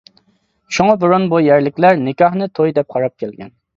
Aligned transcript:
شۇڭا، 0.77 0.95
بۇرۇن 1.03 1.27
بۇ 1.33 1.41
يەرلىكلەر 1.49 2.01
نىكاھنى 2.07 2.49
توي 2.61 2.75
دەپ 2.79 2.91
قاراپ 2.97 3.19
كەلگەن. 3.25 3.55